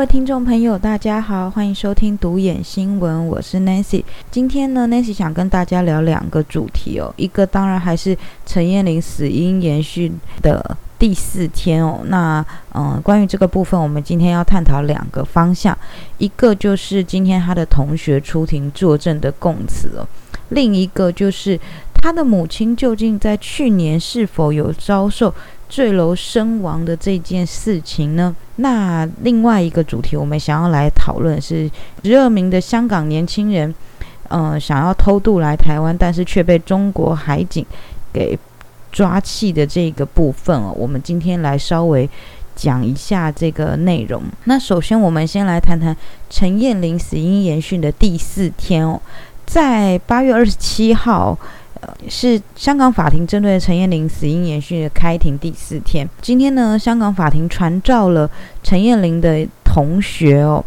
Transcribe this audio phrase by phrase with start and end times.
[0.00, 4.02] 各位听众朋友，大家好，欢迎收听独眼新闻，我是 Nancy。
[4.30, 8.16] 今天呢，Nancy 想跟大家聊两个主题哦，一个当然还是
[8.46, 10.10] 陈燕玲死因延续
[10.40, 12.00] 的第四天哦。
[12.06, 12.42] 那
[12.72, 15.76] 嗯，关于这个部分，我们今天要探讨两个方向，
[16.16, 20.08] 一个就是今天他的同学出庭作证的供词哦，
[20.48, 21.60] 另一个就是
[21.92, 25.34] 他的母亲究竟在去年是否有遭受。
[25.70, 28.34] 坠楼身亡的这件事情呢？
[28.56, 31.70] 那另外一个主题，我们想要来讨论是
[32.02, 33.72] 十二名的香港年轻人，
[34.28, 37.64] 嗯，想要偷渡来台湾，但是却被中国海警
[38.12, 38.36] 给
[38.90, 40.74] 抓弃的这个部分哦。
[40.76, 42.10] 我们今天来稍微
[42.56, 44.20] 讲一下这个内容。
[44.44, 45.96] 那首先，我们先来谈谈
[46.28, 49.00] 陈燕玲死因研讯的第四天哦，
[49.46, 51.38] 在八月二十七号。
[52.08, 56.08] 是香港法庭针对陈燕玲死因延续的开庭第四天。
[56.20, 58.30] 今天呢，香港法庭传召了
[58.62, 60.64] 陈燕玲的同学哦。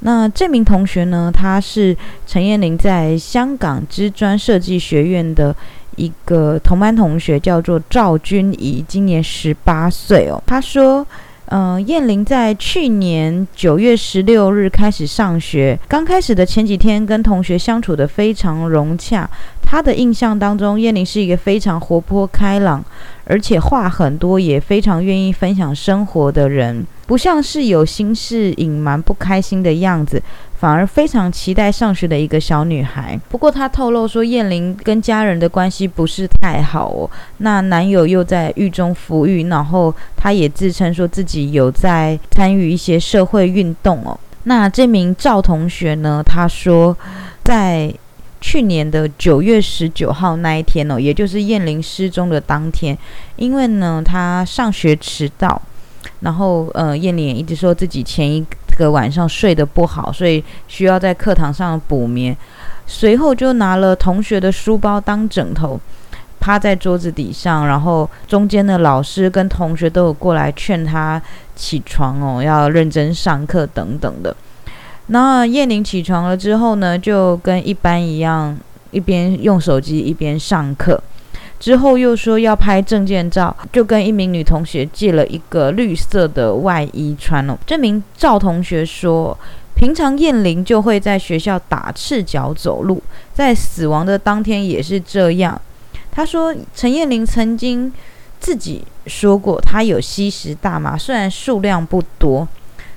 [0.00, 5.54] 那这名同学呢，他是陈燕玲在香港知专设计学院的
[5.96, 10.42] 一个同班同学，叫做赵君怡，今年十八岁哦。
[10.46, 11.06] 他说。
[11.48, 19.30] 嗯，燕玲在去年九月十六日开始上学，刚开始的前几天跟同学相处的非常融洽。
[19.66, 22.82] 他的印象当中，燕玲是一个非常活泼开朗，
[23.24, 30.22] 而且话很多，也非常愿意分享生活的人，不像是有心事隐瞒、不开心的样子。
[30.58, 33.20] 反而非常期待上学的一个小女孩。
[33.28, 37.10] 不过她透露说，燕玲跟家人的关系不是太好哦。
[37.36, 44.18] 那男友又在狱中服狱，然后她也自称说自己有在参与一些社会运动哦。
[44.44, 46.22] 那这名赵同学呢？
[46.24, 46.96] 他说，
[47.44, 47.92] 在
[48.40, 52.96] 去年的九月十九号那一天哦，也就是燕玲失踪的当天，
[53.36, 55.60] 因为呢，她上学迟到，
[56.20, 58.44] 然后呃，燕玲一直说自己前一。
[58.78, 62.36] 个晚上睡得不好，所以需要在课堂上补眠。
[62.86, 65.80] 随后就拿了同学的书包当枕头，
[66.38, 67.66] 趴在桌子底上。
[67.66, 71.20] 然后中间的老师跟同学都有过来劝他
[71.54, 74.36] 起床哦，要认真上课等等的。
[75.08, 78.56] 那叶玲起床了之后呢，就跟一般一样，
[78.90, 81.00] 一边用手机一边上课。
[81.58, 87.58] 之后又说要拍证件照，就跟一名女同学借了一个绿色的外衣穿了。
[87.64, 89.36] 这名赵同学说，
[89.74, 93.02] 平常燕玲就会在学校打赤脚走路，
[93.32, 95.58] 在死亡的当天也是这样。
[96.10, 97.90] 他说，陈燕玲曾经
[98.38, 102.46] 自己说过，她有吸食大麻，虽然数量不多。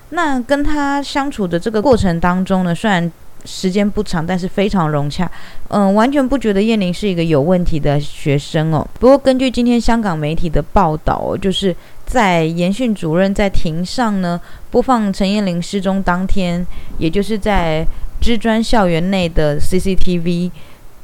[0.09, 3.11] 那跟他相处的这个过程当中呢，虽然。
[3.45, 5.31] 时间不长，但是非常融洽。
[5.69, 8.85] 嗯，完全不觉得燕玲是一个有问题的学生哦。
[8.99, 11.73] 不过，根据今天香港媒体的报道，就是
[12.05, 16.67] 在研训主任在庭上呢播放陈燕玲失踪当天，
[16.97, 17.87] 也就是在
[18.19, 20.51] 知专校园内的 CCTV，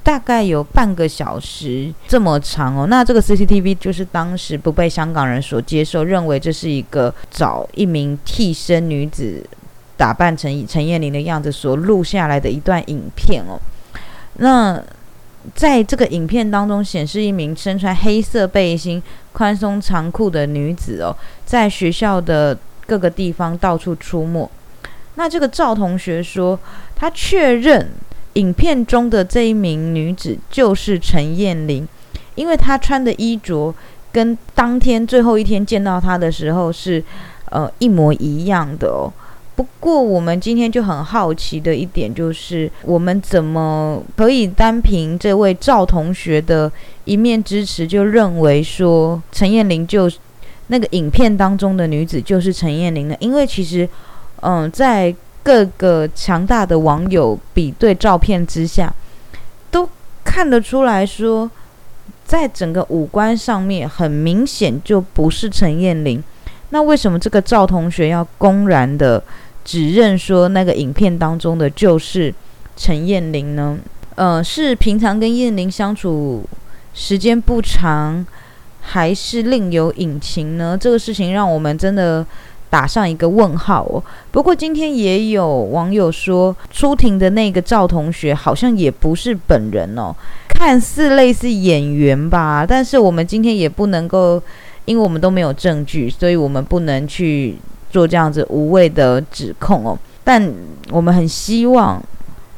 [0.06, 2.88] 大概有半个小时这么长哦。
[2.88, 9.46] 那这个 CCTV 就是当时不被香港人所接受，认为这是一个找一名替身女子。
[9.98, 13.58] 打扮成陈燕玲的样子所录下来的一段影片哦，
[14.40, 14.78] 那
[15.54, 19.02] 在这个影片当中显示一名身穿黑色背心、
[19.32, 21.16] 宽松长裤的女子哦，
[21.46, 24.52] 在学校的各个地方到处出没。
[25.16, 26.60] 那这个赵同学说，
[26.94, 27.90] 他确认
[28.36, 31.86] 影片中的这一名女子就是陈燕玲，
[32.36, 33.74] 因为她穿的衣着
[34.12, 37.04] 跟当天最后一天见到她的时候是
[37.50, 39.12] 呃一模一样的哦。
[39.56, 46.70] 不过，我们今天就很好奇的一点就是，我们怎么可以单凭这位赵同学的
[47.06, 50.12] 一面支持，就认为说陈燕玲就
[50.68, 53.16] 那个影片当中的女子就是陈燕玲呢？
[53.22, 53.88] 因为其实，
[54.42, 55.16] 嗯，在
[55.46, 58.92] 各个强大的网友比对照片之下，
[59.70, 59.88] 都
[60.24, 61.50] 看得出来说，
[62.26, 66.24] 在整个五官上面，很明显就不是陈燕玲。
[66.72, 69.24] 那为什么这个赵同学要公然的？
[69.64, 72.32] 指认说那个影片当中的就是
[72.78, 73.76] 陈燕玲呢？
[74.14, 76.48] 呃，是平常跟燕玲相处
[76.94, 78.24] 时间不长，
[78.80, 80.78] 还是另有隐情呢？
[80.80, 82.24] 这个事情让我们真的
[82.70, 84.04] 打上一个问号哦。
[84.32, 90.16] 不过今天也有网友说，出庭的那个赵同学好像也不是本人哦，
[90.50, 92.66] 看似类似演员吧。
[92.68, 94.42] 但是我们今天也不能够，
[94.86, 97.58] 因为我们都没有证据，所以我们不能去。
[97.92, 100.52] 做这样子无谓的指控哦，但
[100.92, 102.04] 我们很希望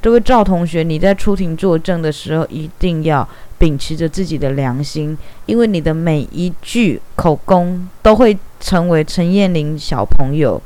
[0.02, 3.28] 这位赵同学，你在出庭作证的时候，一定要
[3.60, 5.16] 秉持着自己的良心，
[5.46, 10.62] 因为你的每一句口供都会成为陈燕玲小朋友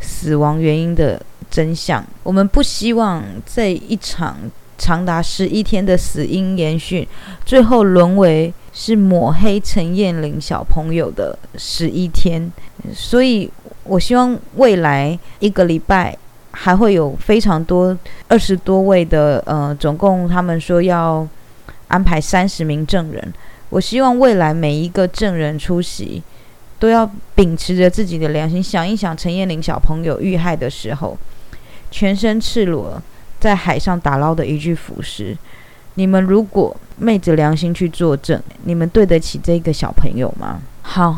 [0.00, 1.20] 死亡原因的
[1.50, 2.04] 真相。
[2.22, 4.36] 我们不希望这一场
[4.78, 7.06] 长达十一天的死因延续，
[7.44, 12.50] 最后沦为是抹黑陈燕玲小朋友的十一天。
[12.94, 13.50] 所以
[13.84, 16.16] 我希望未来一个礼拜
[16.52, 17.96] 还会有非常多
[18.28, 21.26] 二十多位的呃，总共他们说要
[21.88, 23.32] 安排三十名证人。
[23.68, 26.22] 我希望未来每一个证人出席，
[26.80, 31.16] 都要秉持着自己的良心，想一想陈燕玲小朋友遇害的时候，
[31.90, 33.00] 全身赤裸
[33.38, 35.36] 在海上打捞的一具浮尸。
[35.94, 40.62] 你们如果昧着良心去作证，你们对得起这个小朋友吗？
[40.80, 41.14] 好，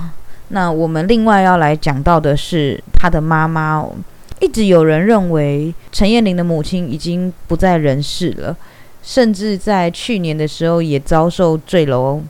[0.49, 3.95] 那我们另外要来讲到的是他的妈妈哦。
[4.41, 8.57] 一直有人认为陈燕玲的母亲已经不在人世了，
[9.01, 12.21] 甚至在去年的时候也遭受坠楼。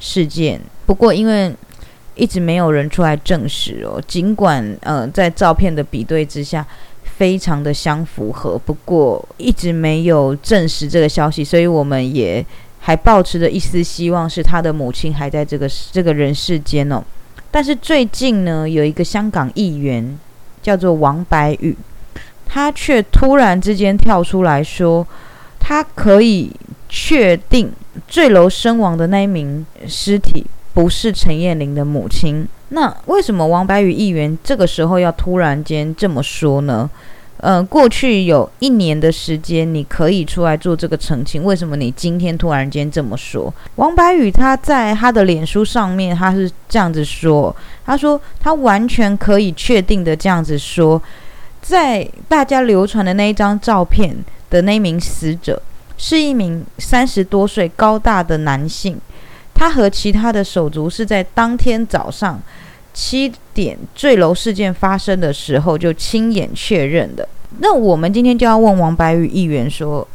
[0.00, 1.52] 事件，不过因为
[2.18, 6.66] 一直没有人出来证实哦，尽管呃在照片的比对之下
[7.02, 12.44] 非常的相符合，不过一直没有证实这个消息，所以我们也
[12.80, 17.02] 还抱持着一丝希望，是他的母亲还在这个这个人世间哦。
[17.50, 20.18] 但是最近呢，有一个香港议员
[20.60, 21.74] 叫做王白宇，
[22.44, 25.06] 他却突然之间跳出来说，
[25.58, 26.50] 他可以
[26.88, 27.72] 确定。
[28.06, 30.46] 坠楼身亡的那一名尸体
[30.78, 36.88] 不是陈燕玲的母亲，那为什么王白宇议员这个时候要突然间这么说呢？
[37.38, 43.52] 呃，过去有一年的时间你可以出来做这个澄清，为什么你今天突然间这么说？
[43.74, 47.54] 王白宇他在他的脸书上面他是这样子说，
[47.84, 51.02] 他说他完全可以确定的这样子说，
[51.60, 54.16] 在大家流传的那一张照片
[54.48, 55.60] 的那名死者。
[56.00, 58.96] 是一名三十多岁高大的男性，
[59.58, 62.40] 他和其他的手足是在当天早上
[62.94, 67.28] 七点坠楼事件发生的时候就亲眼确认的。
[67.58, 70.06] 那我们今天就要问王白宇议员说：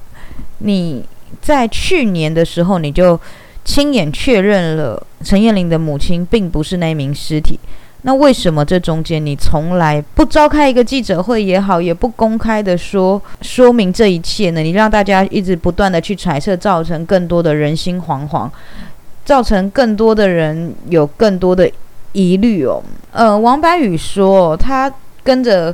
[0.60, 1.04] 你
[1.42, 3.20] 在去年的时候你就
[3.66, 7.60] 亲眼确认了陈彦玲的母亲并不是那名尸体。
[8.06, 14.62] 那为什么这中间你从来不召开一个记者会也好，也不公开的说说明这一切呢？
[14.62, 18.50] 你让大家一直不断的去揣测，造成更多的人心惶惶，
[19.26, 21.70] 造成更多的人有更多的
[22.12, 22.82] 疑虑哦。
[23.12, 24.92] 呃，王白宇说，他
[25.24, 25.74] 跟着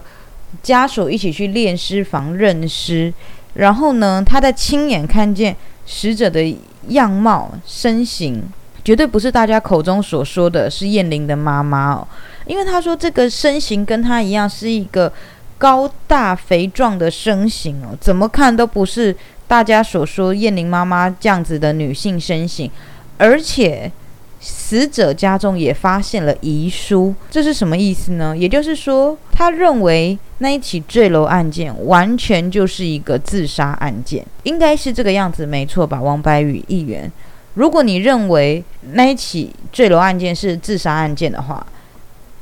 [0.61, 3.13] 家属一起去练尸房认尸，
[3.55, 5.55] 然后呢，他在亲眼看见
[5.85, 6.55] 死者的
[6.89, 8.43] 样貌、身形。
[8.81, 12.07] 绝对不是大家口中所说的是燕玲的妈妈哦，
[12.47, 15.11] 因为他说这个身形跟他一样是一个
[15.59, 19.15] 高大肥壮的身形哦，怎么看都不是
[19.47, 22.71] 大家所说燕玲妈妈这样子的女性身形，
[23.19, 23.91] 而且
[24.39, 28.35] 死者家中也发现了遗书，这是什么意思呢？
[28.35, 36.01] 也就是说，他认为那一起坠楼案件完全就是一个自杀案件，应该是这个样子，没错吧？
[36.01, 37.11] 王白宇议员。
[37.55, 38.63] 如果你认为
[38.93, 41.67] 那一起坠楼案件是自杀案件的话，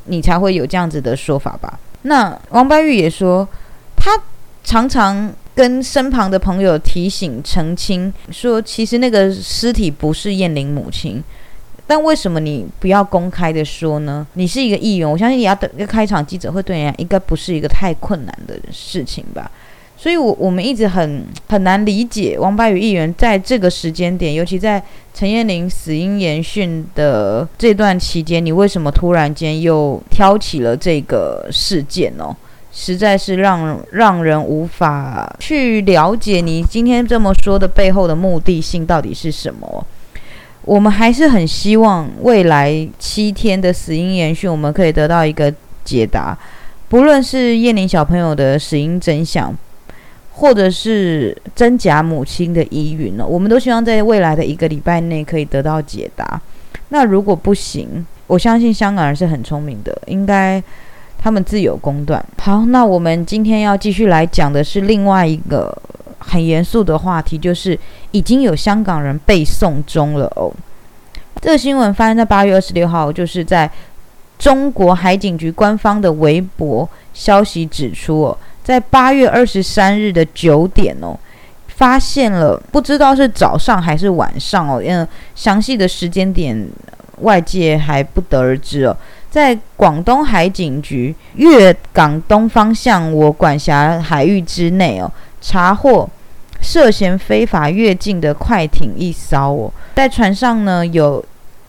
[0.06, 1.80] 你才会有这样子的说法吧？
[2.04, 3.48] 那王白玉也说，
[3.96, 4.12] 他
[4.64, 11.23] 常常跟身旁的朋友提醒澄清，说其实那个尸体不是燕玲母亲，
[11.87, 14.28] 但为什么你不要公开的说呢？
[14.33, 19.49] 你是一个议员，我相信你要等一个开场记者会，对你应该不是一个太困难的事情吧？
[19.97, 24.80] 所以，我我们一直很很难理解王白宇议员在这个时间点，尤其在
[25.11, 32.37] 陈燕玲死因研讯的这段期间，你为什么突然间又挑起了这个事件呢？
[32.80, 39.84] 实在是让让人无法去了解你今天这么说的背后的目的性到底是什么。
[40.62, 45.52] 我们还是很希望未来七天的死因延续，我们可以得到一个
[45.84, 46.38] 解答，
[46.88, 49.52] 不论是燕玲小朋友的死因真相。
[50.40, 53.26] 或者是真假母亲的疑云呢？
[53.26, 56.40] 我们都希望在未来的一个礼拜内可以得到解答。
[56.90, 60.64] 那如果不行，我相信香港人是很聪明的，应该
[61.18, 62.24] 他们自有公断。
[62.40, 65.76] 好，那我们今天要继续来讲的是另外一个
[66.19, 67.78] 很严肃的话题，就是
[68.12, 70.52] 已经有香港人被送中了哦。
[71.42, 73.69] 这个新闻发生在八月二十六号，就是在
[74.40, 78.38] 中国海警局官方的微博消息指出哦。
[78.64, 81.18] 在八月二十三日的九点哦，
[81.68, 86.68] 发现了不知道是早上还是晚上哦，嗯，详细的时间点
[87.21, 88.97] 外界还不得而知哦。
[89.38, 96.10] 在广东海警局粤港东方向我管辖海域之内哦，查获
[96.60, 101.24] 涉嫌非法越境的快艇一艘哦，在船上呢有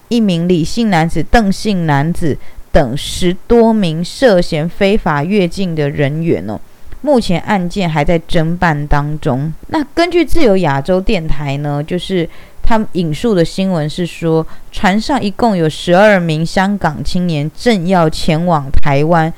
[0.09, 2.39] 一名李姓男子、邓姓男子。
[2.71, 6.61] 等十多名涉嫌非法越境的人员哦。
[7.01, 9.51] 目前案件还在侦办当中。
[9.69, 12.29] 那根据自由亚洲电台呢，就是
[12.69, 19.33] 他引述的新闻是说，船上一共有十二名香港青年正要前往台湾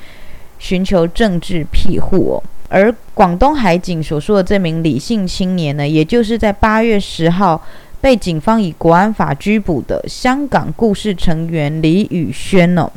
[0.59, 2.43] 寻求政治庇护哦。
[2.69, 7.65] 而广东海警所说的这名李姓青年呢，也就是在八月十号
[8.01, 12.91] 被警方以国安法拘捕的香港故事成员李宇轩哦，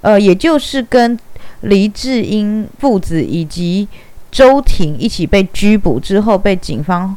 [0.00, 1.16] 呃，也就是跟。
[1.62, 3.88] 黎智英父子以及
[4.30, 7.16] 周婷一起被拘捕之后，被警方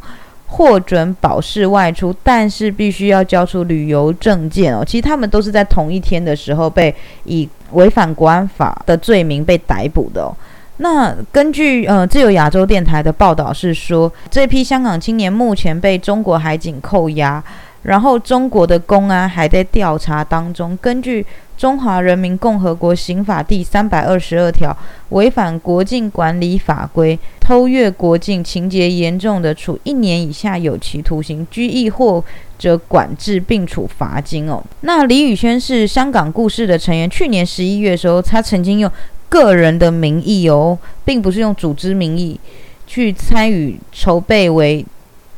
[0.52, 4.84] 获准保释外出，但是必须要交出旅游证件哦。
[4.86, 6.94] 其实他们都是在同一天的时候被
[7.24, 10.36] 以违反国安法的罪名被逮捕的哦。
[10.78, 17.44] 那根据呃自由亚洲电台的报道是说，这批香港青年目前被中国海警扣押。
[17.84, 20.78] 然后，中国的公安还在调查当中。
[20.80, 21.24] 根据
[21.62, 24.76] 《中华人民共和国刑法》第三百二十二条，
[25.10, 32.24] 违反国境管理法规、偷越国境，情节严重的，处一年以下有期徒刑、拘役或
[32.58, 34.60] 者管制，并处罚金哦。
[34.80, 37.08] 那李宇轩是香港故事的成员。
[37.08, 38.92] 去年十一月的时候，他曾经用
[39.30, 40.76] 个人的名义哦，
[41.06, 42.40] 并不是用组织名义
[42.88, 44.84] 去参与筹备为。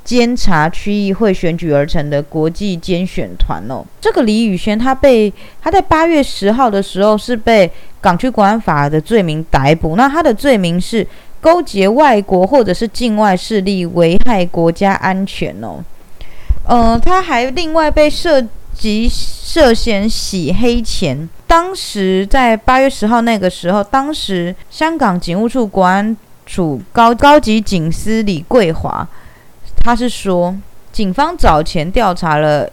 [0.03, 5.31] 监察区议会选举而成的国际监选团哦，这个李宇轩他被
[5.61, 11.07] 他在八月十号的时候是被港区国安法的罪名逮捕，那他的罪名是
[11.39, 15.81] 勾结外国或者是境外势力危害国家安全哦，
[16.67, 21.29] 呃，他还另外被涉及涉嫌洗黑钱。
[21.47, 29.07] 当时在八月十号那个时候，当时香港警务处国安处高高级警司李桂华。
[29.83, 30.55] 他是说，
[30.93, 32.69] 警方早前调查了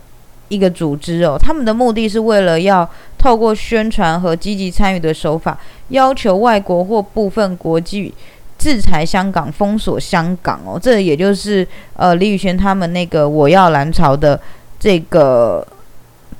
[0.48, 2.88] 一个组织哦，他们的目的是为了要
[3.18, 8.14] 透过宣传和积极参与的手法，要求外国或部分国际
[8.56, 10.78] 制裁香港、封锁香港哦。
[10.80, 14.40] 这也就是呃李宇轩他们那个我要蓝潮的
[14.78, 15.66] 这个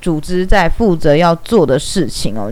[0.01, 2.49] 组织在负责要做的事情哦。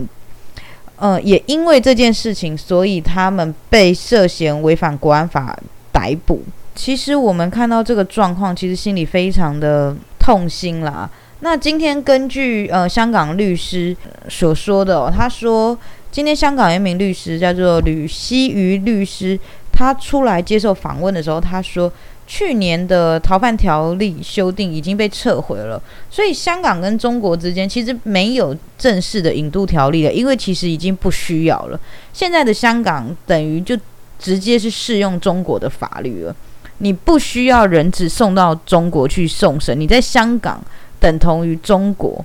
[0.96, 5.58] 呃，也因为这件事情，所以他们被涉嫌违反国安法
[5.90, 6.42] 逮捕。
[6.74, 11.10] 其实我们看到这个状况，其实心里非常的痛心啦。
[11.40, 13.96] 那今天根据呃香港律师
[14.28, 15.76] 所说的哦，他说
[16.10, 19.38] 今天香港一名律师叫做吕希瑜律师，
[19.72, 21.90] 他出来接受访问的时候，他说
[22.26, 31.80] 去年的逃犯条例修订已经被撤回了，所以香港跟中国之间其实没有正式的引渡条例了，因为其实已经不需要了。
[32.12, 33.76] 现在的香港等于就
[34.18, 36.36] 直接是适用中国的法律了。
[36.82, 40.58] 你不需要人质送到中国去送审，你在香港
[40.98, 42.24] 等同于中国，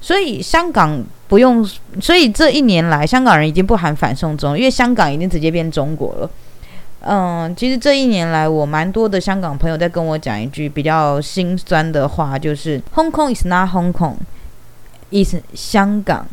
[0.00, 1.64] 所以香港不用。
[2.00, 6.30] 所以这一年来，香港人已经不喊反送中，因为香港已经直接变中国了。
[7.04, 16.26] 嗯，其实这一年来，我蛮多的香港朋友在跟我讲一句比较心酸的话，就是 “Hong Kong is not Hong Kong”，is 香港。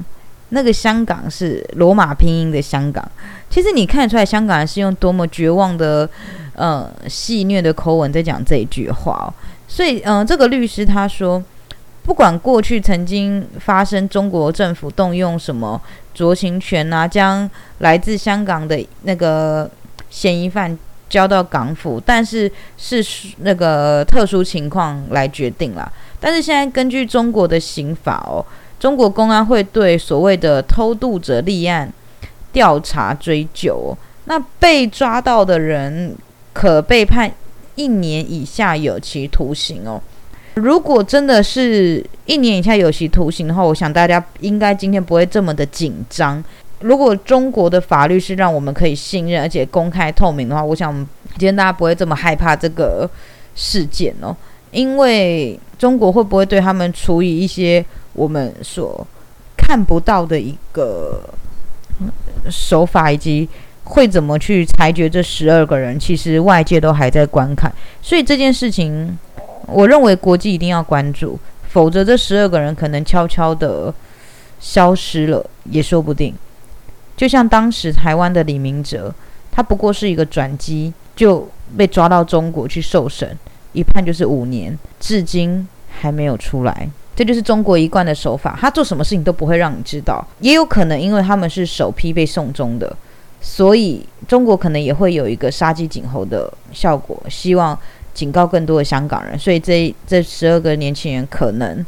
[0.49, 3.07] 那个香港是罗马拼音的香港。
[3.51, 6.09] 其实你看得出来，香港人是用多么绝望的。
[6.59, 9.31] 呃，戏谑的口吻在讲这一句话哦，
[9.65, 11.41] 所以，嗯，这个律师他说，
[12.03, 15.81] 不管过去曾经发生中国政府动用什么
[16.13, 19.71] 酌情权啊，将来自香港的那个
[20.09, 23.01] 嫌疑犯交到港府，但是是
[23.37, 25.89] 那个特殊情况来决定啦。
[26.19, 28.45] 但是现在根据中国的刑法哦，
[28.77, 31.89] 中国公安会对所谓的偷渡者立案
[32.51, 36.13] 调查追究，那被抓到的人。
[36.59, 37.31] 可被判
[37.75, 40.01] 一年以下有期徒刑哦。
[40.55, 46.43] 如果真的是一年以下有期徒刑的话，我想大家应该今天不会这么的紧张。
[46.81, 50.93] 如果中国的法律是让我们可以信任而且公开透明的话，我想
[51.37, 53.09] 今天大家不会这么害怕这个
[53.55, 54.35] 事件哦。
[54.71, 59.07] 因为中国会不会对他们处以一些我们所
[59.55, 61.21] 看不到的一个
[62.49, 63.47] 手法以及？
[63.89, 65.99] 会怎么去裁决这十二个人？
[65.99, 69.17] 其实外界都还在观看，所以这件事情，
[69.65, 71.37] 我认为国际一定要关注，
[71.69, 73.93] 否则这十二个人可能悄悄的
[74.59, 76.33] 消失了也说不定。
[77.17, 79.13] 就像当时台湾的李明哲，
[79.51, 83.35] 他不过是一个转机，就被抓到中国去受审，
[83.73, 85.67] 一判就是五年，至今
[85.99, 86.89] 还没有出来。
[87.15, 92.95] 这就是中国一贯的手法，他做什么事情都不会让你知道，也有可能因为他们是首批被送终的。
[93.41, 97.77] 所以，中国可能也会有一个杀鸡儆猴的效果，希望
[98.13, 99.37] 警告更多的香港人。
[99.39, 101.85] 所以，这这十二个年轻人可能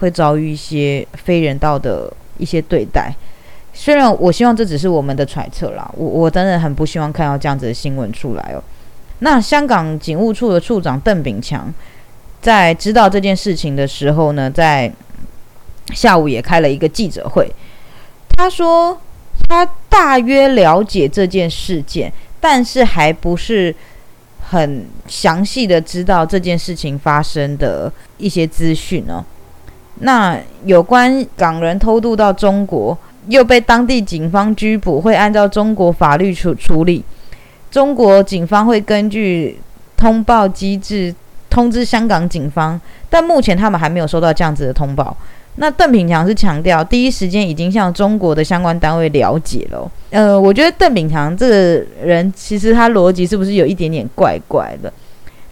[0.00, 3.12] 会遭遇一些非人道的一些对待。
[3.74, 8.62] 虽然我希望这只是我们的揣测啦，我我真的很不希望看到这样子的新闻出来哦。
[9.18, 11.72] 那香港警务处的处长邓炳强
[12.40, 14.90] 在知道这件事情的时候呢，在
[15.92, 17.50] 下午也开了一个记者会，
[18.36, 18.98] 他说
[19.48, 23.74] 他大约了解这件事件，但是还不是
[24.50, 29.24] 很详细的知道这件事情发生的一些资讯哦。
[30.00, 32.96] 那有关港人偷渡到中国
[33.28, 37.02] 又被当地警方拘捕，会按照中国法律处处理。
[37.70, 39.58] 中国警方会根据
[39.96, 41.14] 通报机制
[41.48, 45.16] 通知香港警方，但目前他们还没有收到这样子的通报。
[45.58, 49.90] 那邓炳强是强调，第一时间已经向中国的相关单位了解了。
[50.10, 54.92] 呃，我觉得邓炳强这个人其实他逻辑是不是有一点点怪怪的？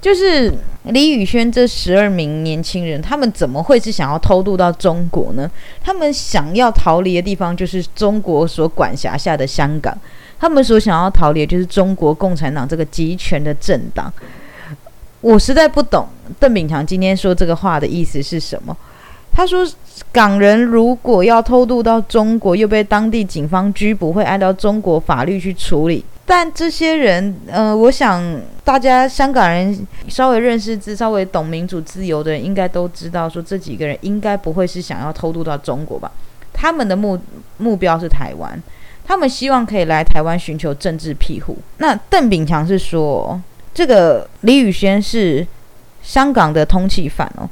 [0.03, 5.51] 就是李宇轩这十二名年轻人，他们怎么会是想要偷渡到中国呢？
[5.83, 9.97] 他们想要逃离的地方就是中国所管辖下的香港，
[10.39, 14.13] 他们所想要逃离就是中国共产党这个集权的政党。
[15.23, 16.07] 我实在不懂
[16.39, 18.77] 邓炳强今天说这个话的意思是什么。
[19.35, 19.67] 他说，
[20.13, 26.05] 港人如果要偷渡到中国，又被当地警方拘捕，会按照中国法律去处理。
[26.25, 36.13] 但这些人，呃，我想大家香港人稍微认识字、稍微懂民主自由的人，应该都知道，说这几个人应该不会是想要偷渡到中国吧？
[36.53, 37.19] 他们的目
[37.59, 38.63] 目标是台湾，
[39.05, 41.59] 他们希望可以来台湾寻求政治庇护。
[41.79, 43.39] 那邓炳强是说，
[43.75, 45.45] 这个李宇轩是
[46.03, 47.51] 香港的通缉犯哦。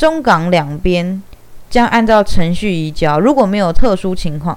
[0.00, 1.22] 中港两边
[1.68, 4.56] 将按照程序移交，如果没有特殊情况，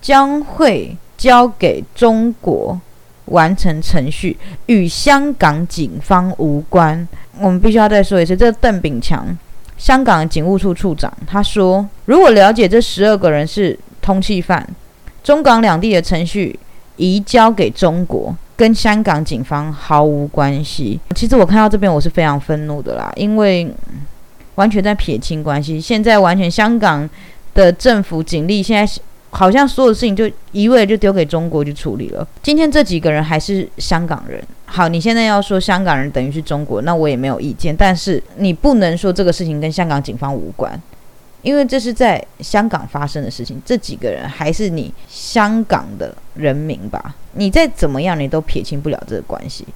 [0.00, 2.80] 将会交给中国
[3.26, 4.36] 完成程序，
[4.66, 7.06] 与香港警方无关。
[7.38, 9.38] 我们必须要再说一次，这邓炳强，
[9.78, 14.68] 香港警务处处长，他说，如果了解这十二个人是通缉犯，
[15.22, 16.58] 中港两地的程序
[16.96, 20.98] 移交给中国，跟香港警方毫无关系。
[21.14, 23.72] 其实我看到这边，我是非常愤怒的啦，因为。
[24.56, 27.08] 完全在撇清关系，现在完全香港
[27.54, 32.26] 的政府警力现在好像所有事情就一味就丢给中国去处理了。
[32.42, 37.74] 今天这几个人还是香港人，好，你现在要说香港人等于是中国，那我也没有意见。
[37.74, 40.78] 但是你不能说这个事情跟香港警方无关，
[41.40, 43.58] 因为这是在香港发生的事情。
[43.64, 47.14] 这几个人还是你香港的人民吧？
[47.32, 49.66] 你再怎么样，你都撇清不了这个关系。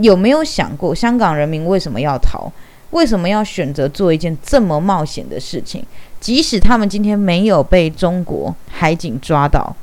[0.00, 2.50] 有没有想过香港人民为什么要逃？
[2.92, 5.82] 为什么要选择做一件这么冒险的事情？
[6.20, 9.74] 即使他们今天没有被中国海警抓到，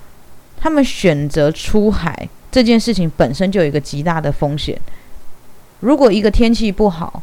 [0.60, 4.80] 他们选择出海这件事情本身就有一个极大的风险。
[5.82, 7.22] 如果一个天气不好，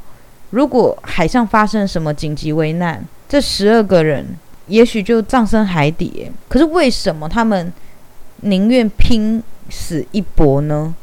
[0.50, 4.26] 如果海上发生什么紧急危难，这十二个人
[4.66, 6.30] 也许就葬身海底。
[6.48, 7.72] 可是为什么他们
[8.42, 10.94] 宁愿拼死一搏呢？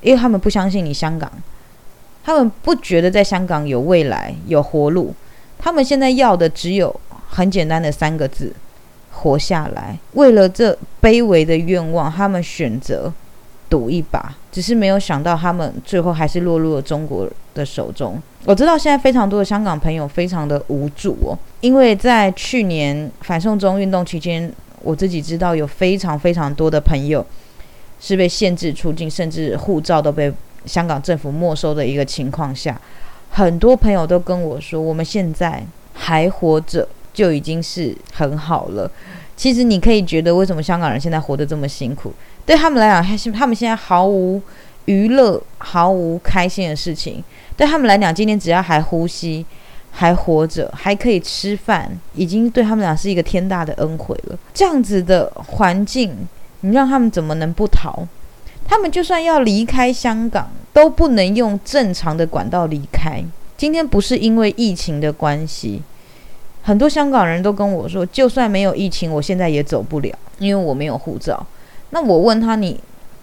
[0.00, 1.30] 因为他们不相信你香港。
[2.22, 5.14] 他们不觉得在香港有未来、有活路，
[5.58, 6.94] 他们现在要的只有
[7.28, 8.52] 很简单的三个字：
[9.10, 9.98] 活下来。
[10.12, 13.12] 为了这卑微的愿望，他们选择
[13.70, 18.20] 赌一把，只是没有想到，他们最后还是落入了中国的手中。
[18.44, 24.52] 我知道现在非常多的香港朋友非常的无助哦，因为在去年反送中运动期间，
[24.82, 27.24] 我自己知道有非常非常多的朋友
[27.98, 30.30] 是被限制出境，甚至护照都被。
[30.66, 32.80] 香港政府没收的一个情况下，
[33.30, 38.90] 很多朋友都跟我说，我们现在还活着就已经是很好了。
[39.36, 42.12] 其实你可以觉得，为什么香港人现在活得这么辛苦？
[42.44, 44.40] 对他们来讲，他们现在毫无
[44.84, 47.24] 娱乐、毫无开心的事情。
[47.56, 49.46] 对他们来讲，今天只要还呼吸、
[49.92, 54.38] 还活着、还可以吃饭，已经对他们俩是一个天大的恩惠了。
[54.52, 56.28] 这样子的环境，
[56.60, 58.06] 你让他们怎么能不逃？
[58.70, 63.20] 他们就算要离开香港，都不能用正常的管道离开。
[63.56, 65.82] 今天不是因为疫情的关系，
[66.62, 71.44] 很多香港人都跟我说，就算没有疫情，我现在也走不了，因为我没有护照。
[71.90, 72.78] 那我问他，你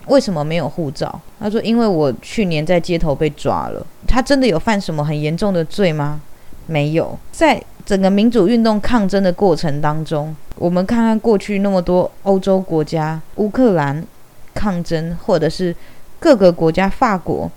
[0.08, 1.18] 为什么没有护照？
[1.40, 3.88] 他说，因为我去年在街头被抓了。
[4.06, 6.20] 他真的有犯什么很严重的罪吗？
[6.66, 7.18] 没有。
[7.32, 14.06] 在整个民主运动抗争的过程当中，我们看看过去那么多欧洲国家，乌克兰。
[14.58, 15.76] 抗争，或者是
[16.20, 17.52] 各个国家，法国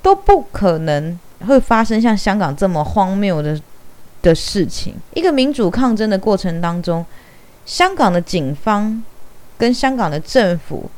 [0.00, 3.60] 都不可能会发生像香港这么荒谬的
[4.22, 4.94] 的事情。
[5.12, 7.04] 一个民主抗争的过程当中，
[7.66, 9.02] 香港的警方
[9.58, 10.90] 跟香港的政府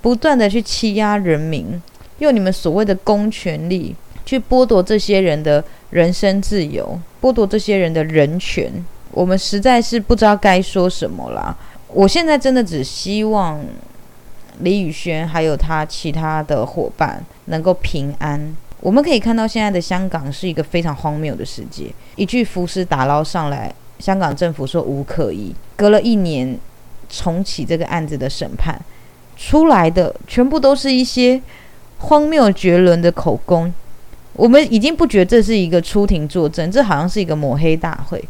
[0.00, 1.80] 不断的去欺压人民，
[2.18, 8.72] 用你们所谓的公权力去剥夺这些人的人身自由，剥夺这些人的人权。
[9.12, 11.54] 我们实在是不知道该说什么啦。
[11.88, 13.60] 我现在真的只希望
[14.62, 18.54] 李宇轩还有他其他的伙伴能够平安。
[18.80, 21.86] 我们可以看到，现在的香港是一个非常荒谬的世界。
[22.16, 25.54] 一具浮尸打捞上来，香港政府说无可疑。
[25.76, 26.58] 隔了一年，
[27.08, 28.76] 重启这个案子的审判，
[29.36, 31.40] 出来的全部都是一些
[31.98, 33.72] 荒谬绝伦的口供。
[34.34, 38.22] 我们已经不觉得这是一个出庭作证，这好像是一个抹黑大会。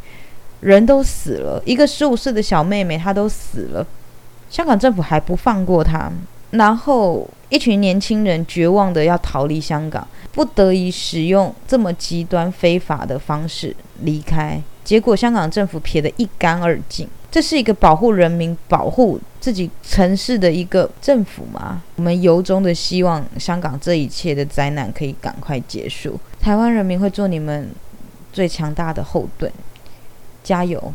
[0.61, 3.87] 人都死了，一个十五岁的小妹妹她都死了，
[4.53, 6.13] 香港政府还不放过他。
[6.51, 17.09] 然后一群年轻人绝望的要逃离香港，不得已使用这么极端非法的方式离开，结果香港政府撇得一干二净。
[17.31, 21.83] 这是一个保护人民、保护自己城市的一个政府吗？
[21.97, 26.21] 我们由衷的希望香港这一切的灾难可以赶快结束。
[26.39, 27.71] 台湾人民会做你们
[28.31, 29.51] 最强大的后盾，
[30.45, 30.93] 加油！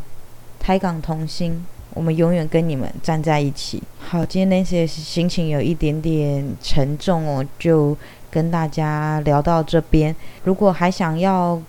[0.60, 1.66] 台港同心，
[1.98, 3.82] 我们永远跟你们站在一起。
[3.98, 7.96] 好，今天那些心情有一点点沉重哦，就
[8.30, 10.14] 跟大家聊到这边。
[10.44, 11.60] 如果还想要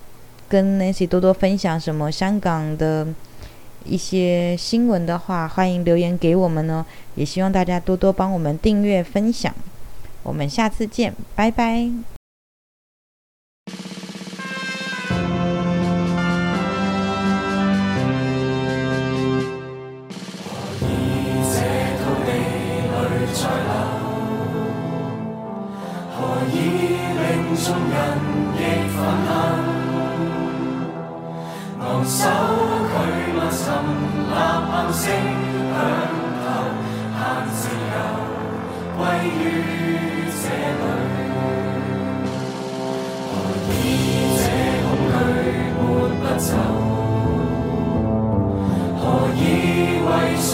[0.48, 3.08] 跟 Nancy 多多分享什么香港的，
[3.84, 6.86] 一些新闻的话，欢迎留言给我们哦。
[7.16, 9.52] 也希望大家多多帮我们订阅、分享。
[10.22, 12.19] 我们下次见，拜拜。
[34.92, 35.74] 声响
[36.42, 36.46] 透，
[37.14, 37.18] 限
[37.54, 37.60] 自
[37.92, 37.96] 由
[38.98, 39.00] 归
[39.38, 39.40] 于
[40.40, 40.44] 这
[40.80, 40.82] 里。
[43.30, 43.32] 何
[43.70, 43.72] 以
[44.36, 44.42] 这
[44.82, 45.14] 恐惧
[45.76, 45.80] 抹
[46.20, 46.50] 不走？
[48.98, 49.02] 何
[49.36, 49.38] 以
[50.06, 50.48] 为信